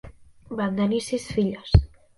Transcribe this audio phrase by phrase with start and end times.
[0.61, 1.79] Van tenir sis filles.